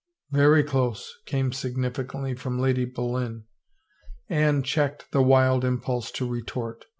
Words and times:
"Very 0.31 0.63
close," 0.63 1.13
came 1.27 1.53
significantly 1.53 2.33
from 2.33 2.57
Lady 2.57 2.85
Boleyn. 2.85 3.43
Anne 4.29 4.63
checked 4.63 5.11
the 5.11 5.21
wild 5.21 5.63
impulse 5.63 6.09
to 6.13 6.27
retort. 6.27 6.85